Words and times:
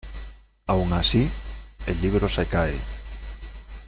Aun 0.65 0.93
así, 0.93 1.29
el 1.85 2.01
libro 2.01 2.27
se 2.27 2.47
cae. 2.47 2.73